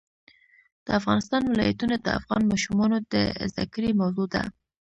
د 0.85 0.87
افغانستان 0.99 1.41
ولايتونه 1.45 1.95
د 1.99 2.07
افغان 2.19 2.41
ماشومانو 2.51 2.97
د 3.13 3.15
زده 3.51 3.65
کړې 3.73 3.89
موضوع 4.01 4.27
ده. 4.33 4.43